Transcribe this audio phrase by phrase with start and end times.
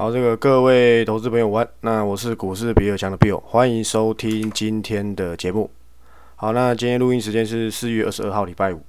[0.00, 5.70] 好，这个各位投资朋友晚，那我是股市比尔强的 Bill，欢迎收听今天的节目。
[6.36, 8.80] 好，那今天录音时间是四月二十二号礼拜五。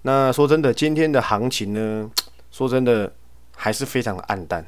[0.00, 2.10] 那说真的，今天的行情呢，
[2.50, 3.12] 说真的
[3.54, 4.64] 还是非常的暗淡，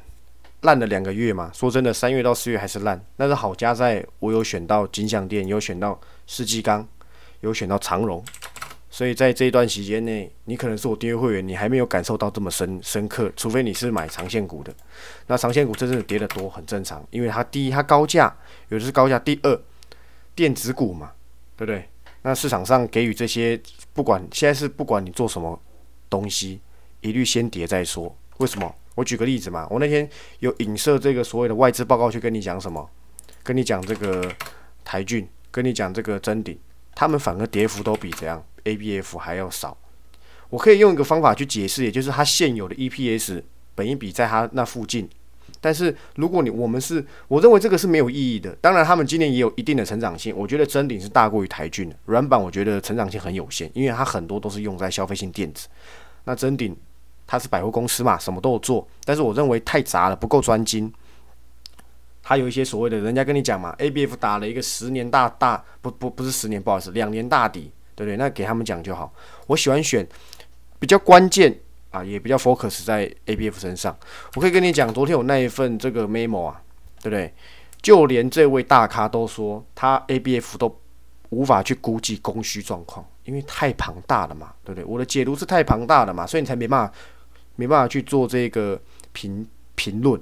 [0.61, 1.49] 烂了两个月嘛。
[1.51, 6.87] 说真的，三月到四月还是烂，但是好加在我有选到金项店，有选到世纪钢，
[7.39, 8.23] 有选到长荣。
[8.93, 14.71] 所以在这一段时间内，你可能是我订阅会员，你还没有感受到这么深深刻，除非你是买长线股的。
[15.25, 18.31] 那长线股真正的跌得多很正常，因为它第一它高价，
[18.69, 19.59] 有的是高价；第二，
[20.35, 21.11] 电子股嘛，
[21.57, 21.89] 对不对？
[22.21, 23.59] 那市场上给予这些，
[23.93, 25.59] 不管现在是不管你做什么
[26.07, 26.61] 东西，
[27.01, 28.15] 一律先跌再说。
[28.37, 28.75] 为什么？
[28.93, 32.87] 我举个例子嘛，我那天有影射这个所谓的外资报告去跟你讲什么，
[33.41, 34.31] 跟你讲这个
[34.85, 36.55] 台骏，跟你讲这个真鼎，
[36.93, 39.77] 他们反而跌幅都比怎样？A B F 还要少，
[40.49, 43.43] 我可以用一个方法去解释，也就是它现有的 E P S
[43.75, 45.09] 本一比在它那附近。
[45.59, 48.53] 但是如果你我们是，我认为这个是没有意义的。
[48.59, 51.95] 当然，他们今年也有一定的成长性，我觉得真顶是大过于台骏的。
[52.05, 55.69] 软板我觉得成长性很有限，因为它很多都是用在消费性电子。
[56.25, 56.75] 那真顶
[57.25, 60.91] 它是百货公司嘛，什么都有做，但是我认为太杂了，不够专精。
[62.21, 67.71] 它有一些所谓的，人家跟你讲嘛，A B F 打了一个十年大大，不不不是十年，不好意思，两年大底。
[67.95, 68.17] 对不对？
[68.17, 69.13] 那给他们讲就好。
[69.47, 70.07] 我喜欢选
[70.79, 71.57] 比较关键
[71.91, 73.95] 啊，也比较 focus 在 A B F 身上。
[74.35, 76.61] 我可以跟你讲，昨天我那一份这个 memo 啊，
[77.01, 77.33] 对不对？
[77.81, 80.79] 就连这位大咖都说，他 A B F 都
[81.29, 84.85] 无法去估计供需状况，因为太庞大了嘛，对不对？
[84.85, 86.93] 我的解读是太庞大了嘛，所以你才没办法
[87.55, 90.19] 没办法去做这个评评论。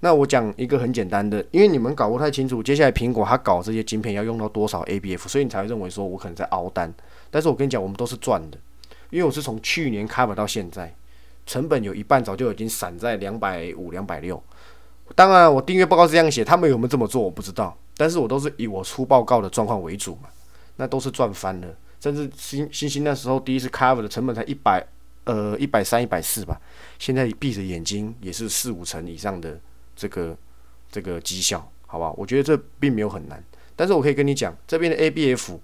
[0.00, 6.92] 那我讲一个很简单的，因为你们搞不太清楚，接下来苹果它搞这些晶片要用到多少 A B F，所以你才会认为说我可能在熬单。
[7.30, 8.58] 但是我跟你讲，我们都是赚的，
[9.10, 10.94] 因为我是从去年 cover 到现在，
[11.46, 14.42] 成本有一半早就已经散在两百五、两百六。
[15.14, 20.28] 当然，我订阅报告是这样写，他们有没有这么做我不知道，但是我都是以我出报告的状况为主嘛，
[20.76, 21.68] 那都是赚翻了。
[22.00, 24.86] 甚至新新星那时候第一次 cover 的成本才一百
[25.24, 26.60] 呃一百三、一百四吧，
[26.98, 29.58] 现在闭着眼睛也是四五成以上的
[29.98, 30.34] 这个
[30.90, 32.10] 这个绩效，好吧？
[32.16, 33.42] 我觉得这并没有很难，
[33.74, 35.60] 但是我可以跟你讲，这边的 A B F。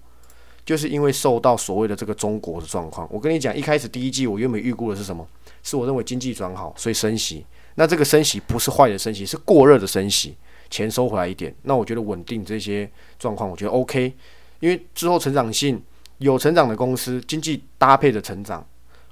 [0.65, 5.23] 就是因为受到所谓的这个中国的状况，我跟你讲，一开始第一季我原本预估的是什么？
[5.61, 7.45] 是我认为经济转好，所以升息。
[7.75, 10.35] 那这个升息不是坏的升息，是过热的升息，
[10.71, 11.53] 钱收回来一点。
[11.61, 14.11] 那我觉得稳定这些状况，我觉得 OK。
[14.59, 15.79] 因为之后成长性
[16.17, 18.67] 有成长的公司，经济搭配的成长，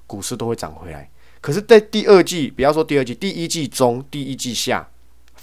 [0.08, 1.08] 股市都会涨回来。
[1.40, 4.90] 可是，在第二季，不要说第二季，第一季中、第一季下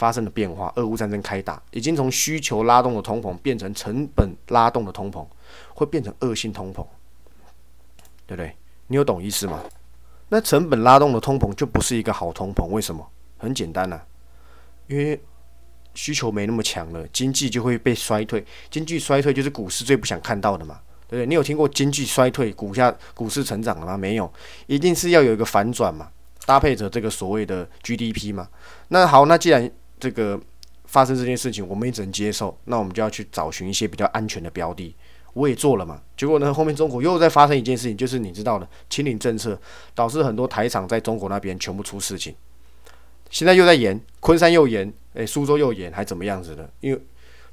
[0.00, 5.26] 发生了变化，俄乌战争开打，已经从需求拉动的通膨变成成本拉动的通膨。
[5.74, 6.86] 会变成恶性通膨，
[8.26, 8.54] 对不对？
[8.86, 9.60] 你有懂意思吗？
[10.28, 13.04] 那成本拉动的通膨就不是一个好通膨，为什么？
[13.36, 14.00] 很简单呐，
[14.86, 15.20] 因为
[15.94, 18.44] 需求没那么强了，经济就会被衰退。
[18.70, 20.78] 经济衰退就是股市最不想看到的嘛，
[21.08, 21.26] 对不对？
[21.26, 23.96] 你有听过经济衰退股价股市成长了吗？
[23.96, 24.32] 没有，
[24.68, 26.08] 一定是要有一个反转嘛，
[26.46, 28.48] 搭配着这个所谓的 GDP 嘛。
[28.88, 29.68] 那好，那既然
[30.00, 30.40] 这个
[30.86, 34.94] 发生这件事情，我们也只能接受，那我们就要去找寻一些比较安全的标的。
[35.34, 39.56] 我也做了嘛，结果呢， 后面中国又在发生一件事情，就是你知道的，清零政策
[39.94, 42.34] 导致很多台厂在中国那边全部出事情，
[43.30, 46.68] 现在又在延，昆山又延，诶，苏州又延，还怎么样子的？
[46.80, 47.00] 因为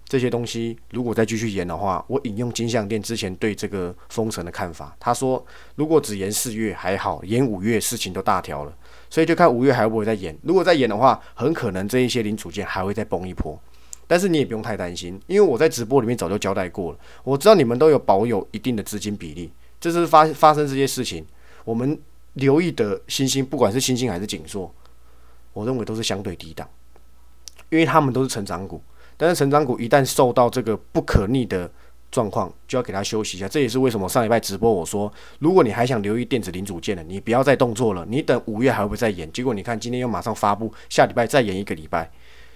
[0.07, 8.75] 这些东西如果再继续延的话，我引用金相店之前对这个封城的看法，他说如果只延四月还好，延五月事情都大条了，
[9.09, 13.59] 所以就看五月还会不会再演，如果再演的话，很可能这一些零组件还会再崩一波。
[14.09, 16.99] 但是你也不用太担心，因为我在直播里面早就交代过了。
[17.23, 19.51] 我知道你们都有保有一定的资金比例，
[19.81, 21.25] 这是发发生这些事情，
[21.65, 21.99] 我们
[22.33, 24.73] 留意的星星，不管是星星还是锦硕，
[25.51, 26.65] 我认为都是相对低档，
[27.69, 28.81] 因为他们都是成长股。
[29.17, 31.69] 但是成长股一旦受到这个不可逆的
[32.11, 33.47] 状况，就要给它休息一下。
[33.47, 39.31] 这也是为什么上礼拜直播我说，如果你还想留意电子零组件的，你不要再动作了，你等五月还会不会再演？
[39.31, 42.09] 结果你看今天又马上发布，下礼拜再演一个礼拜。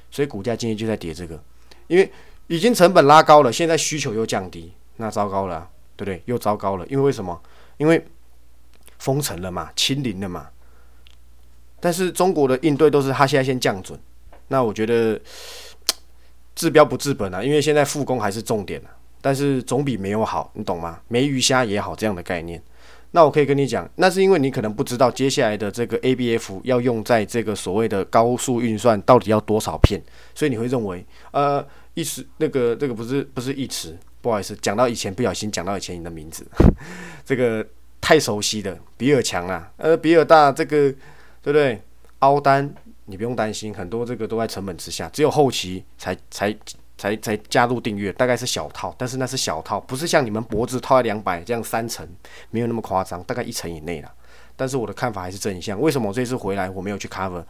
[0.09, 1.41] 所以股价今天就在跌，这个，
[1.87, 2.11] 因为
[2.47, 6.21] 已经成本拉高了，现在需求又降低，那糟糕了，对不对？
[6.25, 7.41] 又糟糕了，因为为什么？
[7.77, 8.05] 因为
[8.99, 10.49] 封城了嘛，清零了嘛。
[11.79, 13.97] 但是中国的应对都是他现在先降准，
[14.49, 15.19] 那我觉得
[16.53, 20.99] 治标不治本啊，因为现在复工还是重点啊，但是总比没有好，你懂吗？
[21.07, 22.61] 没鱼虾也好这样的概念。
[23.13, 30.01] 那我可以跟你讲，那是因为你可能不知道接下来的这个 ABF 要用在这个所谓的高速运算到底要多少片，
[30.33, 36.47] 所以你会认为，呃，一时那个这个不是不是一词，不好意思，讲到以前不小心讲到以前你的名字，
[37.25, 37.65] 这个
[37.99, 40.89] 太熟悉的比尔强啊，呃，比尔大这个
[41.41, 41.81] 对不对？
[42.19, 42.73] 凹单
[43.05, 46.55] 你不用担心，很多这个都在成本之下，只有后期才才
[47.01, 52.07] 才才加入订阅，大概是小套，但是那是小套，不是像你们脖子套在两百这样三层，
[52.51, 54.13] 没有那么夸张，大概一层以内了。
[54.55, 57.43] 但是我的看法还是正向，为什么我这次回来我没有去 cover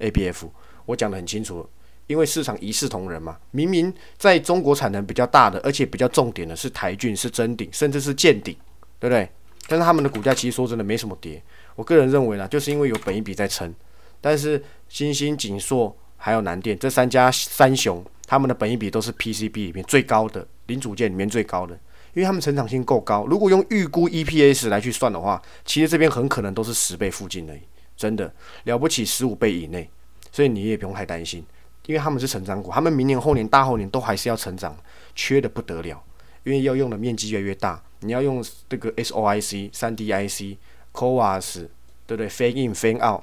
[0.00, 0.46] A B F？
[0.84, 1.66] 我讲的很清楚，
[2.06, 8.54] 因为市场一视同仁嘛，明明在中国产能比较大的，而且比较重点的是台骏、是真鼎，甚至是见鼎，
[9.00, 9.26] 对不对？
[9.66, 11.42] 但是他们的股价其实说真的没什么跌，
[11.76, 13.74] 我个人认为呢，就是因为有本一笔在撑。
[14.20, 21.74] 但是新兴、锦硕还有南电这三家三雄，他们的本一笔都是 PCB 里面最高的零组件里面最高的，
[22.12, 23.24] 因为他们成长性够高。
[23.24, 27.56] 如果用预估 EPS 来去算的话，其实这边很可能都是十倍附近的，
[27.96, 28.30] 真的
[28.64, 29.88] 了不起十五倍以内。
[30.30, 31.42] 所以你也不用太担心，
[31.86, 34.76] 因为他们是成长股，他们明年、后年、大后年都还是要成长，
[35.14, 36.04] 缺的不得了，
[36.44, 37.82] 因为要用的面积越来越大。
[38.00, 40.58] 你要用这个 SOIC、三 DIC、
[40.92, 41.66] CoWAS，
[42.06, 43.22] 对不对？Fan in Fan out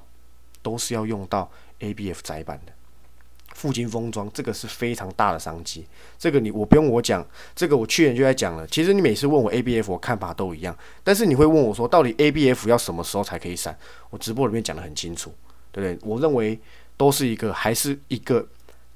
[0.64, 1.50] 都是要用到
[1.80, 2.74] ABF 载板的。
[3.56, 5.86] 富金封装这个是非常大的商机，
[6.20, 7.26] 这个你我不用我讲，
[7.56, 8.68] 这个我去年就在讲了。
[8.68, 13.76] 其实你每次问我 ABF，我看法都一样，但是你会问我说，到底 ABF 要什么时候才可以闪？
[14.10, 15.34] 我直播里面讲的很清楚，
[15.72, 16.10] 对不对？
[16.10, 16.60] 我认为
[16.98, 18.46] 都是一个还是一个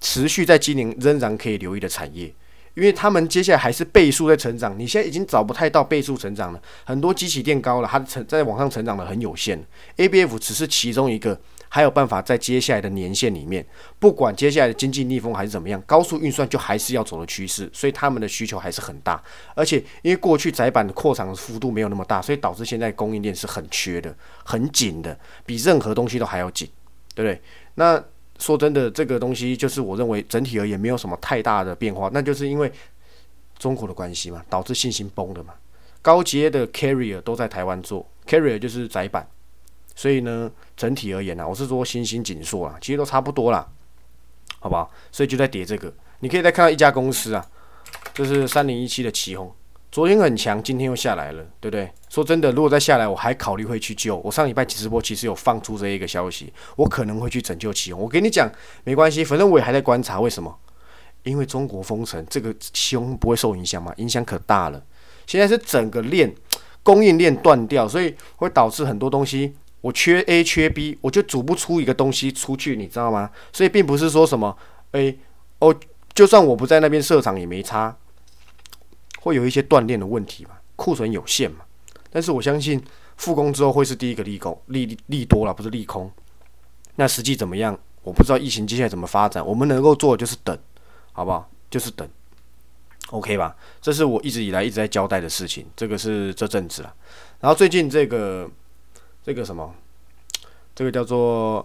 [0.01, 2.31] 持续在今年仍然可以留意的产业。
[2.75, 6.61] 因为他们接下来还是倍数在成长，你现在已经找不太到倍数成长了。
[6.85, 9.61] 很多机器垫高了，它成在往上成长的很有限。
[9.97, 11.37] A B F 只是其中一个，
[11.69, 13.65] 还有办法在接下来的年限里面，
[13.99, 19.23] 不管接下来的经济逆风还是怎么样，高速运算就还是要走的趋势，所以他们的需求还是很大。
[19.55, 24.13] 而且因为过去窄板的扩厂幅度没有那么大，所以导致现在供应链是很缺的、
[24.43, 26.67] 很紧的，比任何东西都还要紧，
[27.15, 27.41] 对不对？
[27.75, 28.03] 那。
[28.41, 32.71] 说真的，这个东西就是我认为整体而言没有什么太大的变化，那就是因为
[33.57, 35.53] 中国的关系嘛，导致信心崩的嘛。
[36.01, 39.27] 高阶的 carrier 都在台湾做，carrier 就是窄板，
[39.99, 43.67] 所以呢，整体而言呢，我是说新兴紧缩啊，其实都差不多啦，
[44.61, 44.89] 好不好？
[45.11, 47.45] 所以就在叠这个，你可以再看到一家公司啊，
[48.13, 49.53] 就是三零一七的旗宏。
[49.91, 51.91] 昨天很强，今天又下来了，对不对？
[52.07, 54.15] 说真的，如果再下来，我还考虑会去救。
[54.19, 58.01] 我上礼拜直播其实有放出这一个消息，我可能会去拯救启宏。
[58.01, 58.49] 我跟你讲，
[58.85, 60.21] 没关系，反正我也还在观察。
[60.21, 60.57] 为什么？
[61.23, 63.93] 因为中国封城，这个启宏不会受影响吗？
[63.97, 64.81] 影响可大了。
[65.27, 66.33] 现在是整个链
[66.83, 73.29] 供应链断掉，所以会导致很多东西我缺 A 缺 B，我就煮不出一个东西出去，你知道吗？
[73.53, 74.57] 所以并不是说什么
[74.91, 75.17] A
[75.59, 75.75] 哦，
[76.13, 77.95] 就算我不在那边设厂也没差。
[79.21, 81.65] 会有一些锻炼的问题嘛，库存有限嘛，
[82.09, 82.81] 但是我相信
[83.17, 86.09] 复工之后会是第一个利空，利利多了不是利空。
[86.95, 87.77] 那实际怎么样？
[88.01, 90.57] 我不知道疫情接下来怎么发展，我们能够做的就是等，
[91.11, 91.51] 好不好？
[91.69, 92.07] 就是等
[93.11, 93.53] ，OK 吧？
[93.81, 96.93] 这是我一直以来一直在交代的事情，这个是这阵子了。
[97.41, 98.49] 然后最近这个
[99.29, 99.71] 这个什么，
[100.73, 101.63] 这个叫做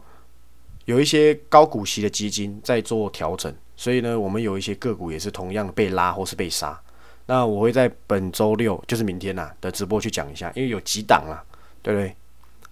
[0.84, 6.78] 有一些高股息的基金在做调整，所以呢，我们有一些个股也是同样被拉或是被杀。
[7.24, 11.42] 那我会在本周六，就是明天呐的直播去讲一下，因为有几档啦，
[11.80, 12.14] 对不对？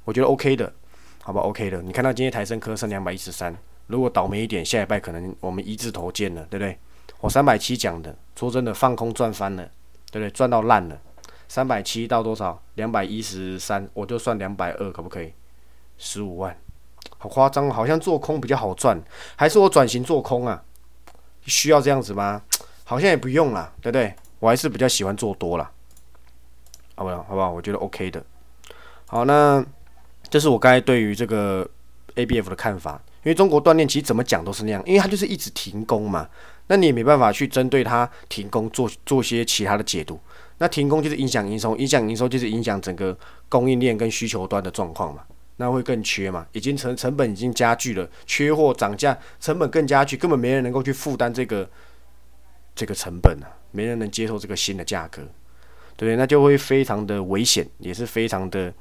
[0.05, 0.71] 我觉得 OK 的，
[1.23, 1.81] 好吧？OK 的。
[1.81, 3.57] 你看到今天台升科升两百一十三，
[3.87, 6.77] 如果倒霉一点，下礼拜可能我们一字头见了，对不对？
[7.19, 9.65] 我三百七讲的，说真的，放空赚翻了，
[10.11, 10.31] 对不对？
[10.33, 11.01] 赚到烂了。
[11.53, 12.63] 三百七到多少？
[12.77, 15.35] 两百一十三，我就算两百二，可不可以？
[15.99, 16.57] 十五万，
[17.19, 18.99] 好夸张，好像做空比较好赚，
[19.37, 20.65] 还是我转型做空啊？
[21.45, 22.41] 需要这样子吗？
[22.85, 24.15] 好像也不用啦，对不对？
[24.39, 25.71] 我还是比较喜欢做多了，
[26.95, 27.23] 好不好？
[27.29, 27.51] 好不好？
[27.51, 28.25] 我觉得 OK 的。
[29.05, 29.63] 好，那
[30.31, 31.69] 这是我刚才对于这个
[32.15, 32.99] ABF 的看法。
[33.25, 36.27] 因为中国锻炼其实怎么讲都是那样，因为它就是一直停工嘛，
[36.69, 40.19] 那你也没办法去针对它停工做做些其他的解读。
[40.63, 45.25] 那停工就是影响营收，影响营收就是影响整个供应链跟需求端的状况嘛，
[45.57, 51.69] 那会更缺嘛，已经成成本已经加剧了，缺货涨价，成本更加剧，根本没人能够去负担这个
[52.77, 53.51] 这个成本啊。
[53.73, 55.23] 没人能接受这个新的价格，
[55.97, 56.15] 对不对？
[56.15, 58.73] 那就会非常的危险，也是非常的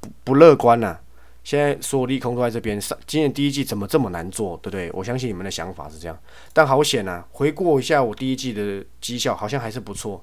[0.00, 0.98] 不不乐观呐。
[1.42, 4.90] 现在所有利空都在这边，上今年第一季怎么这么难做，对不对？
[4.92, 6.18] 我相信你们的想法是这样，
[6.52, 7.24] 但好险呐！
[7.30, 10.22] 回顾一下我第一季的绩效，好像还是不错，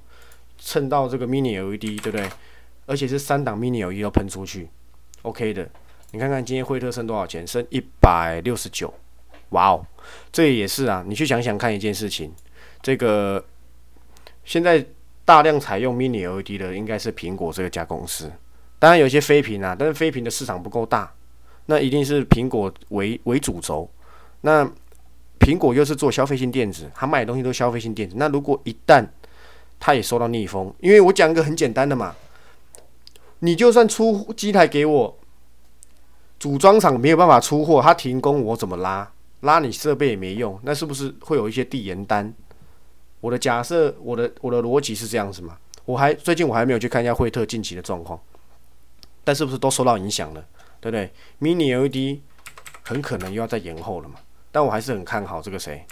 [0.60, 2.28] 蹭到这个 mini LED，对不对？
[2.86, 4.68] 而且是三档 mini LED 都喷出去
[5.22, 5.68] ，OK 的。
[6.12, 7.46] 你看看今天惠特剩多少钱？
[7.46, 8.92] 升一百六十九，
[9.50, 9.86] 哇哦！
[10.30, 12.32] 这也是啊，你去想想看一件事情，
[12.80, 13.44] 这个。
[14.42, 14.84] 现在
[15.24, 18.28] 大量采用 Mini LED 的应该是苹果这个家公司，
[18.80, 21.12] 当然有些非屏啊，但是非屏的市场不够大，
[21.66, 23.88] 那一定是苹果为为主轴。
[24.40, 24.68] 那
[25.38, 28.16] 苹果又是做消费性电子，它卖的东西都是消费性电子。
[28.18, 29.06] 那如果一旦
[29.80, 32.14] 它也受到逆风，因为我讲一个很简单的嘛，
[33.40, 35.18] 你就算出机台给我，
[36.38, 39.10] 组装厂没有办法出货，它停工，我怎么拉？
[39.40, 42.32] 拉你设备也没用，那是不是会有一些递延单？
[43.20, 45.56] 我的假设，我的我的逻辑是这样子嘛？
[45.86, 48.20] 我还最近我还没有去看一下惠特近期的状况，
[49.24, 50.44] 但是不是都受到影响了？
[50.78, 51.10] 对不对
[51.40, 52.20] ？Mini LED
[52.82, 54.16] 很可能又要再延后了嘛？
[54.52, 55.84] 但我还是很看好这个谁，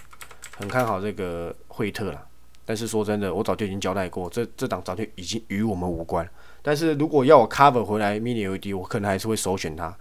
[0.59, 2.28] 很看好这个惠特了。
[2.69, 6.29] 但是说真的，我早就已经交代过，这这档早就已经与我们无关。
[6.61, 9.97] 但是如果要我 cover 回来 Mini LED，我可能还是会首选它。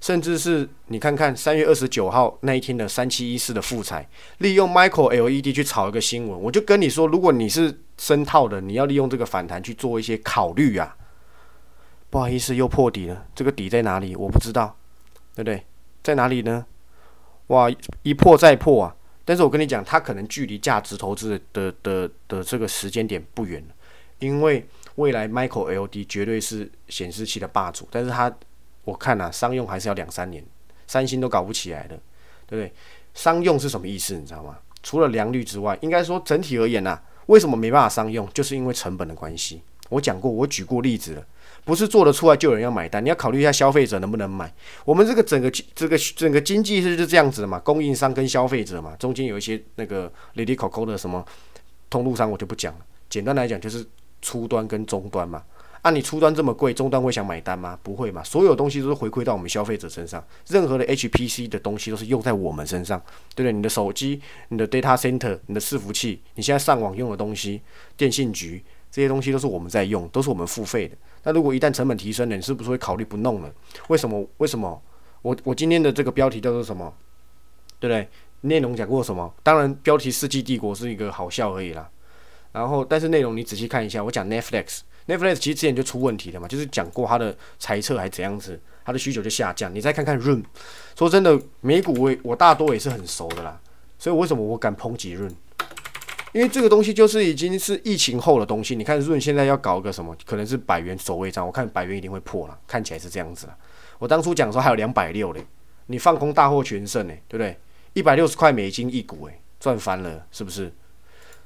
[0.00, 10.96] 甚至是你看看三月二十九号那一天的三七一四的复彩，利用 Micro LED 去炒一个新闻，我就跟你说，如果你是深套的，你要利用这个反弹去做一些考虑啊。
[12.10, 14.14] 不好意思，又破底了，这个底在哪里？
[14.14, 14.76] 我不知道，
[15.34, 15.66] 对不对？
[16.04, 16.64] 在哪里呢？
[17.48, 17.68] 哇，
[18.04, 18.94] 一破再破啊！
[19.24, 23.64] 但是我跟你讲，它可能距离价值投资的的的这个时间点不远，
[24.18, 24.66] 因为
[24.96, 28.34] 未来 Micro LED 绝对是显示器的霸主，但是它。
[28.86, 30.44] 我看呐，商用还是要两三年，
[30.86, 31.98] 三星都搞不起来的，
[32.46, 32.70] 对不对？
[33.14, 34.14] 商用是什么意思？
[34.14, 34.58] 你知道吗？
[34.82, 38.28] 除了良率之外，应该说整体而言呐，为什么没办法商用？
[38.34, 39.62] 就是因为成本的关系。
[39.90, 41.26] 我讲过，我举过例子了，
[41.64, 43.04] 不是做得出来就有人要买单。
[43.04, 44.52] 你要考虑一下消费者能不能买。
[44.84, 51.24] 我们这个整个这个整个经济是是这样子的嘛，供应商跟消费者嘛，中间有一些那个 Lady Coco 的什么
[51.90, 52.80] 通路商，我就不讲了。
[53.10, 53.84] 简单来讲，就是
[54.22, 55.42] 初端跟终端嘛。
[55.82, 57.78] 按你初端这么贵，终端会想买单吗？
[57.82, 60.24] 不会嘛，所有东西都是回馈到我们消费者身上。
[60.48, 62.98] 任何的 HPC 的东西都是用在我们身上，
[63.34, 63.52] 对不对？
[63.52, 67.60] 你的手机、你的 data center、你的伺服器，你现在上网用的东西，
[67.98, 68.64] 电信局
[68.94, 70.96] 这些东西都是我们在用，都是我们付费的。
[71.24, 73.52] 那如果一旦成本提升了，你是不是会考虑不弄了？
[73.88, 74.24] 为什么？
[74.36, 74.80] 为什么？
[75.20, 76.94] 我我今天的这个标题叫做什么？
[77.80, 78.08] 对不对？
[78.42, 79.34] 内容讲过什么？
[79.42, 81.90] 当然，标题《世纪帝国》是一个好笑而已啦。
[82.52, 84.82] 然后，但是内容你仔细看一下，我讲 Netflix。
[85.08, 89.74] Netflix 其实之前就出问题了嘛，就是讲过它的猜测还怎样子，它的需求就下降。
[89.74, 90.44] 你再看看 Room，
[90.96, 93.60] 说真的，美股我我大多也是很熟的啦，
[93.98, 95.34] 所以为什么我敢抨击 Run？
[96.34, 98.74] 因为这个东西就是已经是疫情后的东西。
[98.74, 103.56] 你看 Run 现在要搞个什么，可能是百元守卫战，我看百元一定会破了，看起来是这样子了。
[104.00, 105.46] 我当初讲说还有两百六嘞，
[105.86, 107.56] 你放空大获全胜嘞，对不对？
[107.92, 110.72] 一百六十块美金一股诶，赚翻了是不是？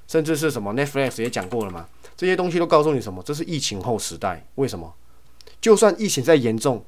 [0.07, 1.87] 甚至是什么 Netflix 也讲过了嘛。
[2.17, 3.23] 这些东西都告诉你什么？
[3.23, 4.43] 这是疫情后时代。
[4.55, 4.91] 为什么？
[5.61, 6.83] 就算疫情再严重，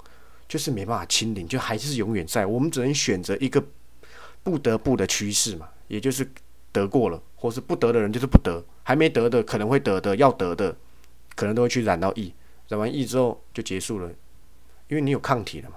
[0.48, 2.46] 就是没办法清零，就还是永远在。
[2.46, 3.62] 我们只能选择一个
[4.42, 6.26] 不得不的趋势嘛，也就是
[6.72, 10.76] 得过了，或是不得的人就是不得，还没得的可能会得的，要得的
[11.34, 12.32] 可能都会去染到疫，
[12.68, 14.08] 染完疫之后就结束了，
[14.88, 15.76] 因为你有抗体了嘛。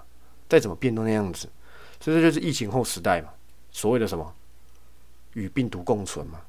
[0.49, 1.49] 再怎么变都那样子，
[1.99, 3.29] 所以这就是疫情后时代嘛。
[3.71, 4.33] 所谓的什么
[5.33, 6.41] 与病毒共存嘛？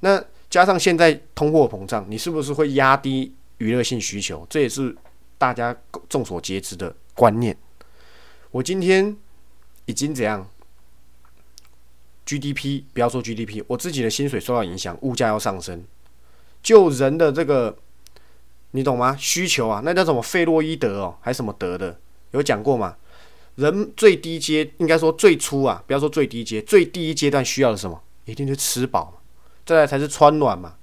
[0.00, 0.22] 那。
[0.48, 4.46] 加上现在通货膨胀，你是不是会压低娱乐性需求？
[4.48, 4.96] 这也是
[5.36, 5.76] 大家
[6.08, 7.54] 众所皆知的观念。
[8.52, 9.14] 我今天
[9.86, 10.48] 已经怎样
[12.26, 15.84] ？GDP 不要说 GDP，我自己的薪水受到影响，物价要上升，
[16.62, 17.76] 就人的这个，
[18.72, 19.16] 你懂吗？
[19.18, 21.98] 需求啊，那叫什么费洛伊德哦，还什么德的？
[22.32, 22.96] 有讲过吗？
[23.54, 28.02] 人最低阶，应该说最初啊，不要说最低阶，最低一阶段需要的什么？
[28.24, 29.22] 一定是吃饱。
[29.64, 30.74] 再来才是穿暖嘛，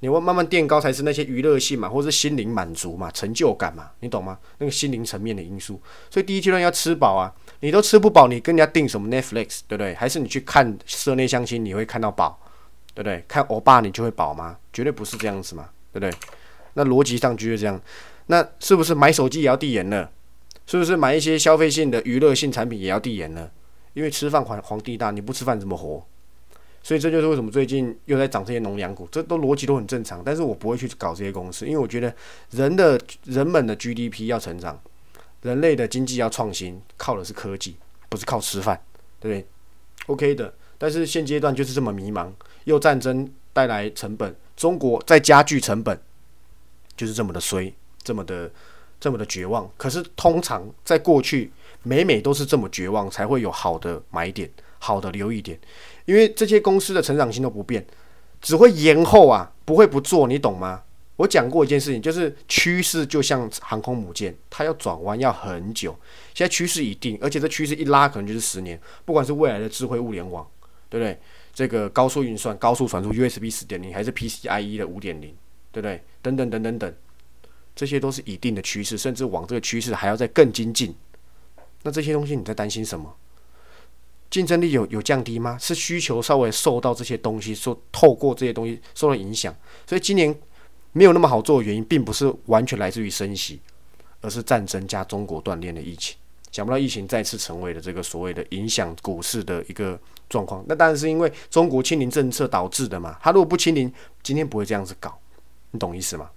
[0.00, 4.38] 你会慢慢垫高才是那些娱乐性嘛，或者是心灵满足嘛，成就感嘛，你懂吗？
[4.58, 5.80] 那个心灵层面的因素。
[6.10, 9.94] 所以第一阶段要吃饱啊，你都吃不饱，你跟人家订什么 Netflix，对不对？
[9.94, 12.38] 还是你去看社内相亲，你会看到饱，
[12.92, 13.24] 对不对？
[13.26, 14.58] 看欧巴你就会饱吗？
[14.72, 16.12] 绝对不是这样子嘛，对不对？
[16.74, 17.80] 那逻辑上就是这样。
[18.26, 20.10] 那是不是买手机也要递延了？
[20.66, 23.50] 是不是买一些消费性的娱乐性产品也要递延了？
[23.94, 26.06] 因为吃饭皇皇帝大，你不吃饭怎么活？
[26.86, 30.22] 所以这就是为什么最近又在涨这些农粮股，这都逻辑都很正常。
[30.24, 32.14] 但是我不会去搞这些公司，因为我觉得
[32.52, 34.80] 人的人们的 GDP 要成长，
[35.42, 37.76] 人类的经济要创新，靠的是科技，
[38.08, 38.80] 不是靠吃饭，
[39.18, 39.46] 对不对
[40.06, 40.54] ？OK 的。
[40.78, 42.30] 但是现阶段就是这么迷茫，
[42.66, 46.00] 又战争带来成本，中国在加剧成本，
[46.96, 47.74] 就是这么的衰，
[48.04, 48.48] 这么的
[49.00, 49.68] 这么的绝望。
[49.76, 51.50] 可是通常在过去，
[51.82, 55.58] 每每都是这么绝望，才会有好的买点，好的留意点。
[56.06, 57.86] 因为这些公司的成长性都不变，
[58.40, 60.82] 只会延后啊，不会不做，你懂吗？
[61.16, 65.96] 我讲过一件事情，就是趋势就像航空母舰，它要转弯要很久。
[66.34, 68.78] 现在趋势已定，而且这趋势一拉可能就是十年。
[69.04, 70.46] 不管是未来的智慧物联网，
[70.90, 71.18] 对不对？
[71.54, 75.34] 这个高速运算、高速传输 USB 四点零，还是 PCIe 的五点零，
[75.72, 76.02] 对不对？
[76.20, 76.94] 等等等等等，
[77.74, 80.94] 这些都是一定的趋势，甚至往这个趋势还要再更精进。
[81.82, 83.16] 那这些东西你在担心什么？
[84.30, 85.56] 竞争力有有降低吗？
[85.60, 89.54] 是需求稍微受到这些东西，说透过这些东西受到影响，
[89.86, 90.34] 所以今年
[90.92, 93.60] 没有那么好做的原因，并不是完全来自于升息，
[94.20, 96.16] 而是战争加中国锻炼的疫情。
[96.52, 100.64] 想不到疫情再次成为了这个所谓的影响股市的一个状况。
[100.66, 103.18] 那当然是因为中国清零政策导致的嘛。
[103.20, 103.92] 他如果不清零，
[104.22, 105.18] 今天不会这样子搞，
[105.72, 106.30] 你懂意思吗？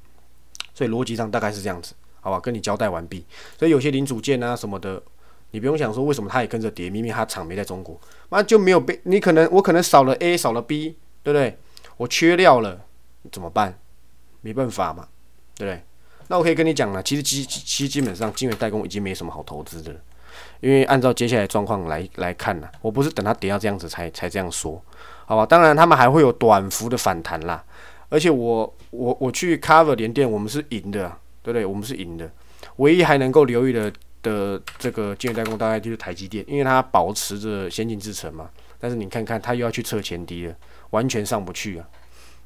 [0.73, 2.39] 所以逻辑上大概是这样子，好吧？
[2.39, 3.23] 跟你交代完毕。
[3.57, 5.01] 所以有些零组件啊什么的，
[5.51, 11.57] 你不用想说为什么它也跟着跌，明明它厂没在中国，那就没有被你可能我可能少了 A 少了 B，对不对？
[11.97, 12.79] 我缺料了
[13.31, 13.77] 怎么办？
[14.41, 15.07] 没办法嘛，
[15.55, 15.83] 对不对？
[16.27, 19.99] 那我可以跟你讲了，其实基其实基本上晶圆代工已经没什么好投资的了，
[20.61, 24.79] 因为按照接下来状况来来看呢，我不是等它跌到这样子才才这样说，
[25.25, 25.45] 好吧？
[25.45, 27.63] 当然他们还会有短幅的反弹啦，
[28.09, 31.65] 而且我我我去 cover 联电，我们是赢的，对不对？
[31.65, 32.31] 我们是赢的，
[32.77, 33.91] 唯一还能够留意的
[34.21, 38.49] 的这个晶圆代工大概就是台积电，因为它保持着先进制程嘛，
[38.79, 40.55] 但是你看看它又要去测前低了，
[40.91, 41.87] 完全上不去啊。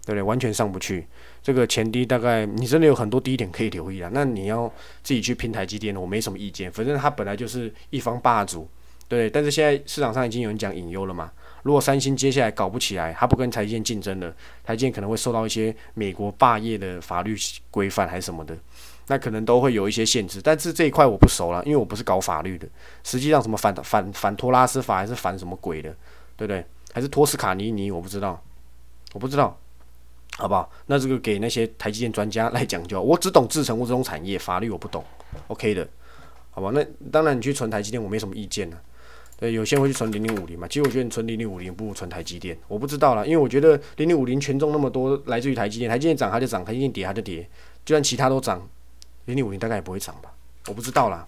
[0.05, 0.21] 对不对？
[0.21, 1.07] 完全上不去，
[1.41, 4.09] 这个前低大概你真的有很多低点可以留意啊。
[4.13, 4.69] 那你要
[5.01, 8.69] 自己去拼台积电，我没什么意见，反正它本来就是一方霸主，
[9.07, 9.29] 对。
[9.29, 11.31] 但是现在市场上已经有人讲隐忧了嘛。
[11.61, 14.29] 如果三星接下来搞不起来，它不跟台积电竞争了，
[14.61, 17.33] 台积电可能会受到一些美国霸业的法律
[17.71, 18.53] 规范还是什么的，
[19.07, 20.41] 那可能都会有一些限制。
[20.41, 22.67] 但是这一块我不熟了，因为我不是搞法律的。
[23.03, 25.89] 实际上什么反反反托拉斯法还是反什么鬼的，
[26.35, 26.65] 对不对？
[26.93, 28.41] 还是托斯卡尼尼，我不知道，
[29.13, 29.57] 我不知道。
[30.35, 30.67] 好不好？
[30.87, 32.99] 那这个给那些台积电专家来讲就。
[32.99, 35.05] 我只懂制程，我这种产业，法律我不懂。
[35.47, 35.87] OK 的，
[36.49, 36.71] 好吧？
[36.73, 38.77] 那当然，你去存台积电，我没什么意见呢。
[39.37, 40.67] 对，有些人会去存零零五零嘛。
[40.67, 42.57] 其实我觉得你存零零五零不如存台积电。
[42.67, 45.87] 我不知道啦，因为我觉得零零五零权重那么多，来自于台积电。
[45.87, 47.47] 台积电涨它就涨，台积电跌它就跌。
[47.85, 48.67] 就算其他都涨，
[49.25, 50.31] 零零五零大概也不会涨吧？
[50.67, 51.27] 我不知道啦。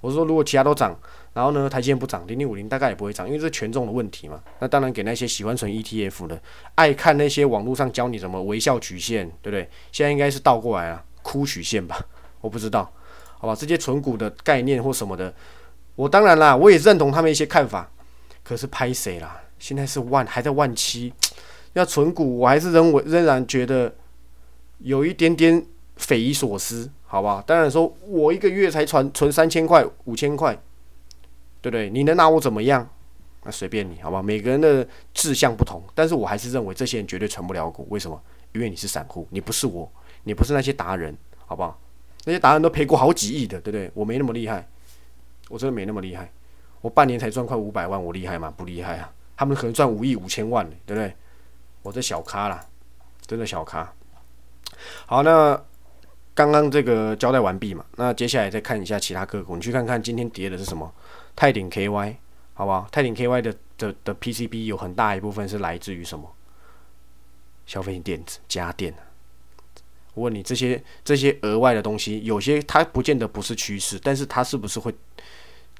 [0.00, 0.98] 我说如果其他都涨。
[1.32, 4.42] 然后呢，台积电不涨，零零五零大概也不会涨，因为这是权重的问题嘛。
[4.58, 6.42] 那当然给那些喜欢存 ETF 的，
[6.74, 9.70] 爱看那些网络上教你怎么微笑曲线，对不对？
[9.92, 12.04] 现在应该是倒过来了，哭曲线吧？
[12.40, 12.92] 我不知道，
[13.38, 13.54] 好吧？
[13.54, 15.32] 这些存股的概念或什么的，
[15.94, 17.88] 我当然啦，我也认同他们一些看法。
[18.42, 19.40] 可是拍谁啦？
[19.60, 21.12] 现在是万还在万七，
[21.74, 23.94] 要存股，我还是仍我仍然觉得
[24.78, 25.64] 有一点点
[26.00, 27.42] 匪夷所思，好吧？
[27.46, 30.58] 当然说我一个月才存存三千块、五千块。
[31.62, 31.90] 对不对？
[31.90, 32.88] 你能拿我怎么样？
[33.44, 34.22] 那随便你，好吧？
[34.22, 37.86] 每个人的志向不同，但是我还是认为这些人绝对存不了股。
[37.90, 38.18] 为什么？
[38.52, 39.86] 因为你是散户，你不是我，
[40.24, 41.78] 你不是那些达人，好不好？
[42.24, 43.90] 那些达人都赔过好几亿的，对不对？
[43.92, 44.66] 我没那么厉害，
[45.50, 46.32] 我真的没那么厉害。
[46.80, 48.50] 我半年才赚快五百万，我厉害吗？
[48.56, 49.12] 不厉害啊！
[49.36, 51.14] 他们可能赚五亿、五千万，对不对？
[51.82, 52.64] 我这小咖啦，
[53.26, 53.92] 真的小咖。
[55.04, 55.62] 好，那
[56.40, 60.90] 刚刚这个交代完毕嘛，那接下来再看一下其他个股，你去看看今天跌的是什么。
[61.36, 62.16] 泰鼎 KY，
[62.54, 62.88] 好不好？
[62.90, 66.34] 泰鼎 KY 的的的 PCB 有很大一部分是来自于什么？
[67.66, 68.94] 消费电子、家电。
[70.14, 74.94] 我问你，这些这些额外的东西，有些它不见得不是趋势，但是它是不是会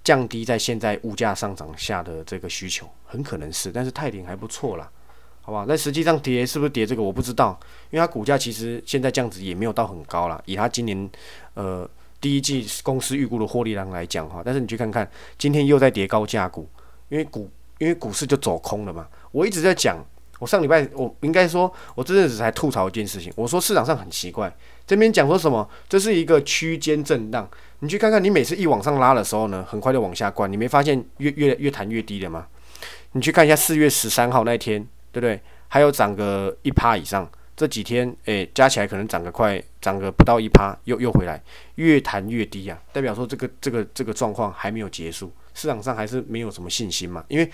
[0.04, 2.86] 降低在现在物价上涨下的这个需求？
[3.06, 4.92] 很可能是，但是泰鼎还不错啦，
[5.50, 5.66] 好不好？
[5.66, 7.58] 那实际上跌是不是跌这个我不知道，
[7.90, 11.10] 因为它股价其实现在这样子也没有到很高了，以它今年
[11.54, 11.88] 呃。
[12.22, 16.68] 第一季公司预估的获利量来讲哈，但是你去看看，今天又在跌高价股，
[17.08, 19.08] 因为股因为股市就走空了嘛。
[19.32, 19.96] 我一直在讲，
[20.38, 24.54] 我上礼拜我应该说，我这阵子才吐槽一件事情，我说市场上很奇怪，
[24.86, 27.48] 这边讲说什么，这是一个区间震荡。
[27.78, 32.46] 你去看看，你每次一往上拉的时候呢，很快就往下灌，你没发现越越越弹越低了吗？
[33.12, 35.40] 你去看一下四月十三号那天，对不对？
[35.68, 37.30] 还有涨个一趴以上。
[37.56, 41.42] 这几天，诶，加起来可能涨个快，涨个不到一趴，又又回来，
[41.74, 47.50] 越弹越低啊，代表说这个这个这个状况还没有结束，市场上还是没有什么信心嘛，因为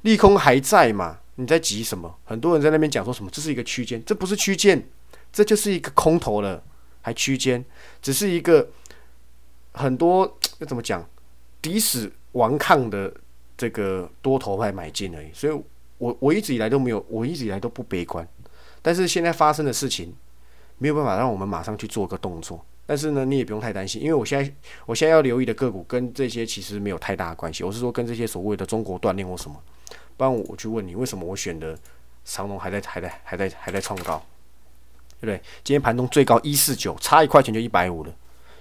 [0.00, 2.12] 利空还在嘛，你在急什么？
[2.24, 4.84] 很多人在那边讲说什么，这是一个区间，这不是区间，
[5.32, 6.60] 这就是一个空头了，
[7.02, 7.64] 还区间，
[8.02, 8.68] 只是一个
[9.70, 10.26] 很多
[10.58, 11.08] 要怎么讲，
[11.62, 13.14] 抵死顽抗的
[13.56, 15.62] 这个多头派买进而已，所以
[16.04, 18.28] 我我一直以来都没有，我一直以来都不悲观。
[18.82, 20.14] 但是现在发生的事情
[20.76, 22.62] 没有办法让我们马上去做个动作。
[22.84, 27.64] 但是呢，你也不用太担心，因为我现在我现在要留意的个股跟这些其实没有太大的关系。
[27.64, 29.56] 我是说跟这些所谓的中国锻炼或什么。
[30.18, 31.74] 不然我去问你，为什么我选的
[32.26, 34.22] 长龙还在还在还在还在创高，
[35.18, 35.40] 对不对？
[35.64, 38.12] 今天盘中最高一四九，差一块钱就一百五了。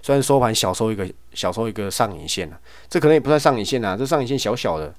[0.01, 4.95] 虽然收盘小收一个小收一个上影线了，这可能也不算上影线啊，这上影线小小的。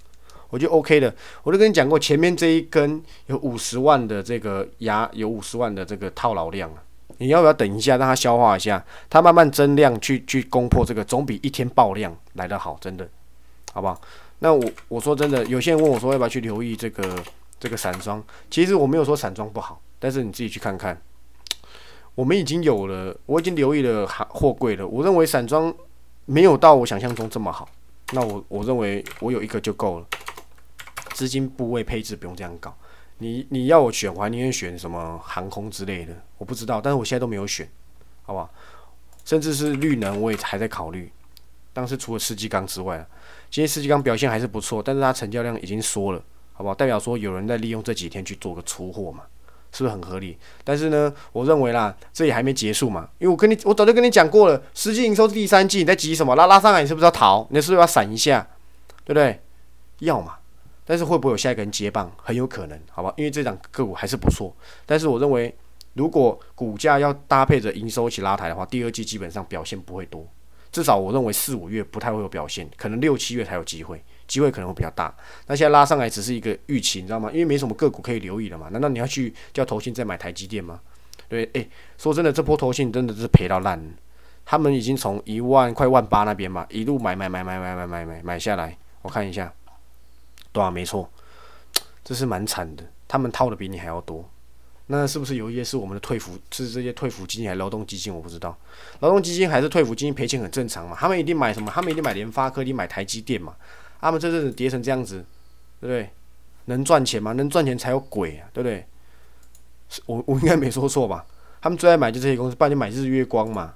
[0.54, 1.12] 我就 OK 的，
[1.42, 6.78] 我就跟你讲过，前面这一根有五十万的这个压，有五十万的这个套牢量啊，
[7.18, 13.08] 你要不要等一下让它消化一下，它慢慢增量去去攻破这个，总比一天爆量来得好，真的，
[13.72, 14.00] 好不好？
[14.38, 17.20] 那我我说真的，有些人问我说要不要去留意这个
[17.58, 20.96] 这个散装，其实我没有说散装不好，但是你自己去看看，
[22.14, 25.74] 我们已经有了，我已经留意了货柜了，我认为散装
[26.26, 27.68] 没有到我想象中这么好。
[28.12, 30.06] 那我我认为我有一个就够了，
[31.14, 32.76] 资金部位配置不用这样搞。
[33.18, 37.66] 你你要我选，我还宁愿选什么航空之类的，我不知道，但是我现在都没有选，
[38.24, 38.50] 好不好？
[39.24, 41.10] 甚至是绿能我也还在考虑。
[41.72, 42.98] 但是除了世纪钢之外，
[43.50, 46.22] 今天世纪钢表现还是不错，但是它成交量已经缩了，
[46.52, 46.74] 好不好？
[46.74, 49.22] 代表说有人在利用这几天去做个出货嘛，
[49.72, 50.36] 是不是很合理？
[50.64, 56.34] 但是呢，我认为啦，这也还没结束嘛，因为我跟你我早就跟你讲过了，实际营收是第三季，你在急什么？
[56.34, 57.46] 拉拉上来你是不是要逃？
[57.50, 58.46] 你是不是要闪一下？
[59.04, 59.40] 对不对？
[60.00, 60.38] 要嘛。
[60.84, 62.10] 但是会不会有下一个人接棒？
[62.16, 63.12] 很有可能，好吧？
[63.16, 64.54] 因为这档个股还是不错。
[64.84, 65.54] 但是我认为，
[65.94, 70.26] 如果股价要搭配着营收一起拉抬的话，第二季基本上表现不会多。
[70.70, 75.14] 至少我认为四五月不太会有表现，可能六七月才有机会，机会可能会比较大。
[75.46, 77.30] 那现在拉上来只是一个预期，你知道吗？
[77.32, 78.68] 因为没什么个股可以留意了嘛。
[78.70, 80.80] 难道你要去叫投信再买台积电吗？
[81.28, 83.80] 对，诶，说真的，这波投信真的是赔到烂。
[84.44, 88.76] 他们已经从一万快万八那边嘛，一路买买买买买买买买买下来。
[89.00, 89.50] 我看一下。
[90.54, 91.10] 对啊，没错，
[92.04, 92.84] 这是蛮惨的。
[93.08, 94.28] 他们掏的比你还要多，
[94.86, 98.14] 那是不是有一些是我们的退服，是这些退服基金还是劳动基金？
[98.14, 98.56] 我不知道，
[99.00, 100.96] 劳动基金还是退服基金赔钱很正常嘛。
[100.98, 101.70] 他们一定买什么？
[101.74, 103.54] 他们一定买联发科，一定买台积电嘛。
[104.00, 105.24] 他们这阵子跌成这样子，
[105.80, 106.10] 对不对？
[106.66, 107.32] 能赚钱吗？
[107.32, 108.86] 能赚钱才有鬼啊，对不对？
[110.06, 111.26] 我我应该没说错吧？
[111.60, 113.74] 他们最爱买就这些公司，不然就买日月光嘛。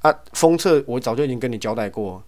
[0.00, 2.22] 啊，封测我早就已经跟你交代过，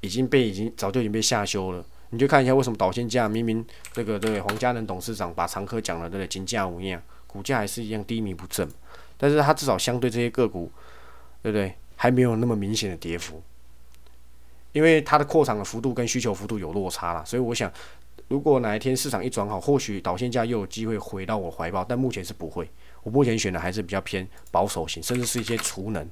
[0.00, 1.84] 已经被已经早就已经被下修了。
[2.10, 6.26] 你就看一下为什么导线价明明这个对黄家仁董事长把常科讲了对不对？
[6.26, 8.68] 金价无恙，股价还是一样低迷不振，
[9.16, 10.70] 但是它至少相对这些个股，
[11.42, 11.74] 对不对？
[11.96, 13.42] 还没有那么明显的跌幅，
[14.72, 17.70] 因为它的扩产的幅度跟需求幅度有落差了，所以我想，
[18.28, 22.70] 如果哪一天市场一转好，或许导线价又有机会回到我怀抱，但目前是不会。
[23.02, 26.08] 我目前选的还是比较偏保守型，甚至是一些储能。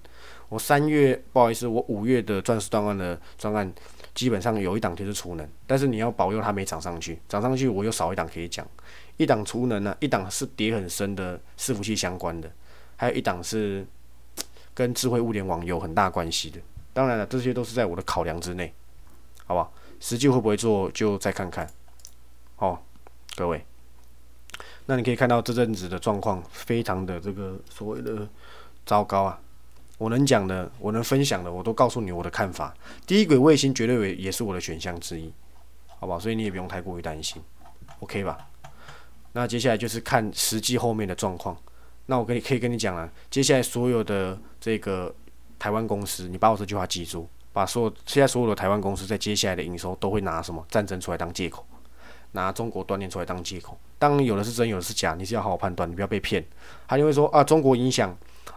[0.49, 3.73] 我三月不好意思，我五月的钻石断案的专案。
[4.17, 8.67] 基本上有一档就是储能，但是你要保佑它没涨上去，涨上去我又少一档可以讲。
[9.19, 12.51] 一档储能呢，一档是跌很深的伺服器相关的，
[12.97, 13.87] 还有一档是
[14.75, 16.59] 跟智慧物联网有很大关系的。
[16.95, 18.73] 当然了，这些都是在我的考量之内，
[19.45, 19.71] 好吧？
[20.01, 21.69] 实际会不会做就再看看。
[22.57, 22.79] 哦，
[23.37, 23.65] 各位，
[24.87, 28.27] 那你可以看到这阵子的状况非常的这个所谓的
[28.87, 29.39] 糟糕啊。
[29.99, 32.75] 我能讲的，我能分享的，我都告诉你我的看法。
[33.07, 35.33] 第一轨卫星绝对也是我的选项之一，
[35.99, 36.19] 好吧？
[36.19, 37.43] 所以你也不用太过于担心
[38.01, 38.37] ，OK 吧？
[39.33, 41.57] 那接下来就是看实际后面的状况。
[42.07, 45.15] 那我跟你可以跟你讲了，接下来所有的这个
[45.59, 51.67] 台湾公司，你把我这句话记住，把所有现在所有的台湾公司在接下来的营收都会拿什么战争出来当借口，
[52.33, 53.79] 拿中国锻炼出来当借口。
[53.99, 56.45] 当然有的是真，有的是假，你是要好好判断，你不要被骗。
[56.87, 58.15] 他就会说啊，中国影响。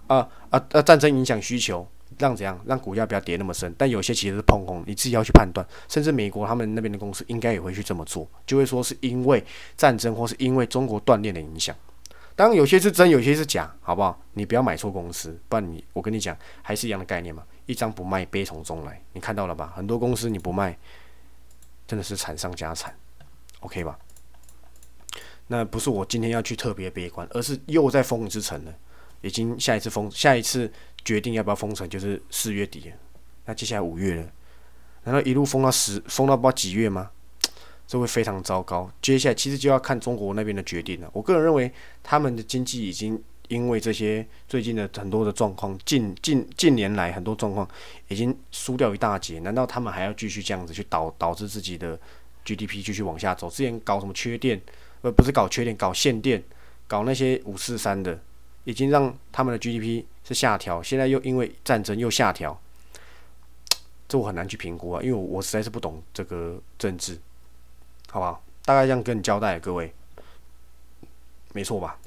[0.08, 0.18] 啊
[0.50, 0.82] 啊啊！
[0.82, 3.74] 战争影响需求，让怎样让股价不要跌那么深？
[3.78, 5.66] 但有些其实是碰空，你自己要去判断。
[5.88, 9.44] 甚至美国他们那边的公司应该也会去这么做，就会说是因为
[9.78, 11.76] 战争或是因为中国锻炼的影响。
[12.36, 14.18] 当然有些是真，有些是假，好不好？
[14.34, 17.44] 你不要买错公司，不然你我跟你讲还是一样的概念嘛。
[17.66, 19.74] 一张不卖，悲从中来，你看到了吧？
[19.76, 20.78] 很多公司你不卖，
[21.86, 22.96] 真的是惨上加惨
[23.60, 24.00] ，OK 吧？
[25.48, 28.74] 那不是我今天要去特别悲观，而是又在封之城了。
[29.22, 30.72] 已经下一次封，下一次
[31.04, 32.96] 决定要不要封城就是四月底了。
[33.46, 34.32] 那接下来五月了，
[35.04, 37.12] 难道一路封到十，封到不知道几月吗？
[37.88, 38.88] 这会非常糟糕。
[39.02, 41.10] 接下来其实就要看中国那边的决定了。
[41.12, 41.72] 我个人认为，
[42.04, 47.68] 他们的经济已经因为这些最近的很多的状况，近近近年来很多状况
[48.08, 49.40] 已经输掉一大截。
[49.40, 52.00] 难道他们还要继续这样子去导导致自己的
[52.46, 53.50] GDP 继续往下走？
[53.50, 54.62] 之前搞什么缺电，
[55.02, 56.44] 呃，不是搞缺电，搞限电，
[56.88, 58.22] 搞那些五四三的。
[58.70, 62.56] 已经让他们的 GDP 是下调，现在又因为战争又下调，
[64.08, 67.18] 这我很难去评估啊，因为我实在是不懂这个政治，
[68.12, 68.44] 好不好？
[68.64, 69.92] 大概这样跟你交代，各位，
[71.54, 71.98] 没错吧？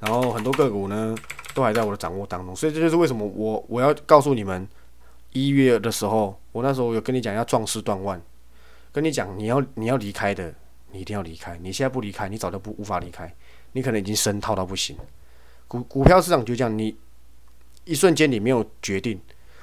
[0.00, 1.14] 然后很多个股呢
[1.52, 4.66] 都还在我的掌握当中，所以这就是为什么我我要告诉你们，
[5.32, 8.18] 一月的时候，我那时候有跟你讲要壮士断腕，
[8.92, 10.54] 跟你讲你要你要离开的，
[10.92, 13.30] 你一定要离开，你现在不离开，你早就不无法离开，
[13.72, 14.96] 你可能已经深套到不行。
[15.74, 16.96] 股股票市场就这样，你
[17.84, 19.20] 一瞬间你没有决定。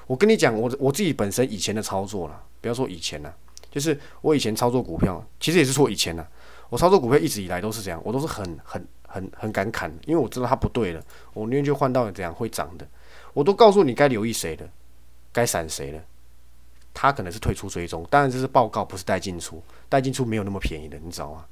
[0.07, 3.33] 我跟你讲，我我自己本身以前的操作了，不要说以前了，
[3.69, 6.27] 就是我以前操作股票，其实也是说以前了。
[6.69, 11.01] 我操作股票一直以来都是这样，我都是很很很很敢砍，因为我知道它不对了，
[11.33, 12.85] 我宁愿就换到怎样会涨的。
[13.33, 14.69] 我都告诉你该留意谁的，
[15.31, 16.01] 该闪谁了。
[16.93, 21.45] 他可能是退出追踪，当然这是报告，不是带进出，带进出没有那么便宜的，你知道吗？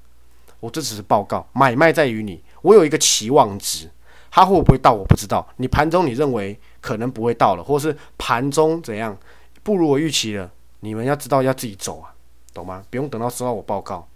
[0.60, 3.90] 我这只是报告，买卖在于你，我有一个期望值。
[4.32, 4.92] 它会不会到？
[4.94, 5.48] 我不知道。
[5.58, 9.18] 你盘中你认为可能不会到了，或是盘中怎样
[9.64, 10.50] 不如我预期了，
[10.82, 12.14] 你们要知道要自己走啊，
[12.54, 12.84] 懂吗？
[12.90, 14.08] 不用等到收到我报告，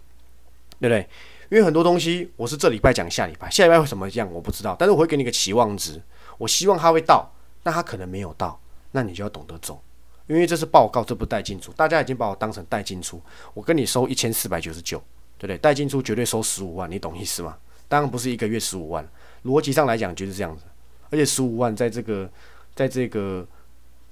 [0.80, 1.08] 对不对？
[1.50, 6.02] 因为很多东西我是这礼拜讲，下礼拜下礼拜会什么样我不知道，但是我会给你个期望值，
[6.38, 7.32] 我希望它会到，
[7.64, 8.60] 那它可能没有到，
[8.92, 9.80] 那你就要懂得走，
[10.26, 13.22] 因为这是报告，这不带进出，大家已经把我当成带进出，
[13.54, 14.98] 我跟你收一千四百九十九，
[15.38, 15.58] 对不对？
[15.60, 17.56] 带进出绝对收十五万，你懂意思吗？
[17.88, 19.08] 当然不是一个月十五万，
[19.46, 20.64] 逻辑上来讲就是这样子，
[21.10, 22.30] 而且十五万在这个
[22.76, 23.46] 在这个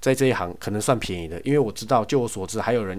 [0.00, 2.98] 在这一行可能算便宜的，因为我知道，就我所知，还有人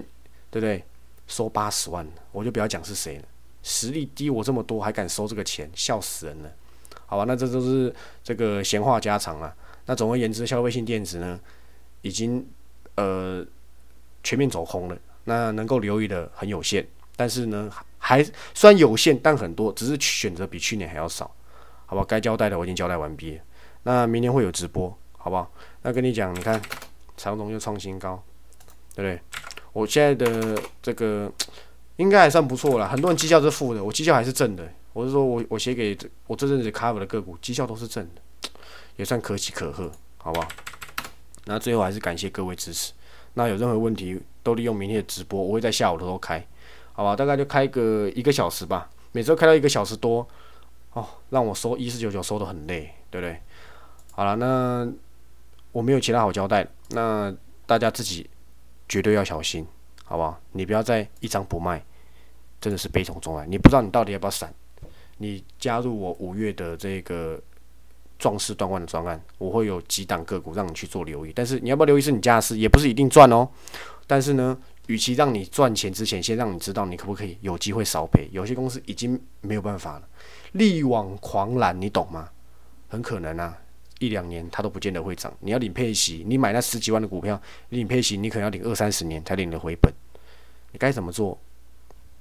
[0.50, 0.84] 对不对
[1.26, 3.24] 收八十万，我就不要讲是谁了。
[3.62, 6.50] 实力低我这么多还敢收这个钱，笑死人了。
[7.06, 9.54] 好吧，那这都是这个闲话家常了。
[9.86, 11.38] 那总而言之，消费性电子呢，
[12.02, 12.46] 已经
[12.96, 13.46] 呃
[14.22, 14.98] 全面走空了。
[15.24, 21.34] 那能够留意的很有限，但是呢，还虽然有限，但很多，只是选择比去年还要少。
[21.94, 23.40] 好吧，该交代的我已经交代完毕。
[23.84, 25.50] 那明天会有直播，好不好？
[25.82, 26.60] 那跟你讲，你看
[27.16, 28.20] 长荣又创新高，
[28.94, 29.20] 对不对？
[29.72, 31.30] 我现在的这个。
[31.96, 34.68] 应该还算不错了，很多人绩效是负的，我绩效还是正的。
[34.92, 38.50] 我是说我我写给我这阵子 cover 的个股绩效都是正的，
[38.96, 40.48] 也算可喜可贺，好不好？
[41.44, 42.92] 那最后还是感谢各位支持。
[43.34, 46.44] 那有任何问题都利用明天的直播，我会在下午的时候开，
[46.94, 47.14] 好吧？
[47.14, 50.26] 大概就开个一个小时吧，每周开到一个小时多，
[50.94, 53.40] 哦，让我收一四九九收的很累，对不对？
[54.12, 54.90] 好了，那
[55.70, 57.32] 我没有其他好交代，那
[57.66, 58.28] 大家自己
[58.88, 59.64] 绝对要小心。
[60.06, 60.38] 好不好？
[60.52, 61.82] 你不要再一张不卖，
[62.60, 63.46] 真的是悲从中来。
[63.46, 64.52] 你不知道你到底要不要闪？
[65.16, 67.40] 你加入我五月的这个
[68.18, 71.32] 壮士断腕的专案，我会有几档个股让你去做留意。
[71.34, 73.48] 但是你要不要留意是你家的事，也不是一定赚哦。
[74.06, 78.28] 但是呢，与其让你赚钱之前，先让你知道你可不可以有机会少赔。
[78.32, 80.08] 有些公司已经没有办法了，
[80.52, 82.28] 力挽狂澜，你懂吗？
[82.88, 83.58] 很可能啊。
[84.00, 89.90] 一两年它都不见得会涨，你要领配息，你买那十几万的股票，领配息你可能要领二三十年才领得回本，
[90.72, 91.38] 你该怎么做？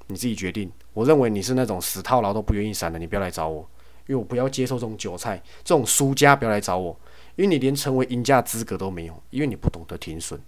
[0.08, 0.72] 你自己决定。
[0.94, 3.68] 我认为你是那种死套牢都不愿意闪的，你不要来找我，
[4.06, 6.98] 因为我不要接受这种韭菜，这种输家不要来找我，
[7.36, 10.40] 因为你连成为赢家资格都没有，因为你不懂得停损，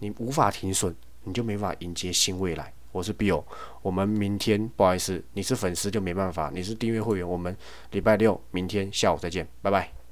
[0.00, 2.72] 你无法停损，你就没法迎接新未来。
[2.92, 3.42] 我是 Bill，
[3.82, 7.56] 我们明天不好意思，你是粉丝就没办法，你是订阅会员，我们
[7.90, 10.03] 礼拜六明天下午再见，拜拜。